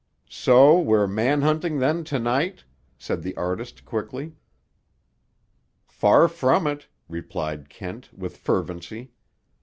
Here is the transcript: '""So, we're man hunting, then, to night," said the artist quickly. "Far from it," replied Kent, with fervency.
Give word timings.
'""So, 0.27 0.79
we're 0.79 1.05
man 1.05 1.43
hunting, 1.43 1.77
then, 1.77 2.03
to 2.05 2.17
night," 2.17 2.63
said 2.97 3.21
the 3.21 3.37
artist 3.37 3.85
quickly. 3.85 4.33
"Far 5.85 6.27
from 6.27 6.65
it," 6.65 6.87
replied 7.07 7.69
Kent, 7.69 8.09
with 8.11 8.35
fervency. 8.37 9.11